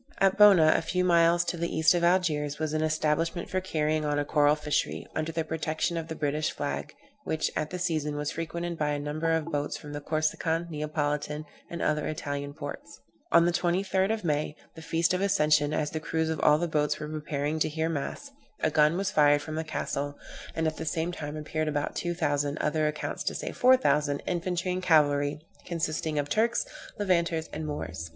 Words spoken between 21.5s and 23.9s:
about two thousand, other accounts say four